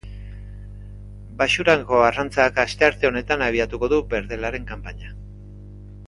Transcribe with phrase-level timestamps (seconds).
[1.41, 5.13] Baxurako arrantzak astearte honetan abiatuko du berdelaren kanpaina.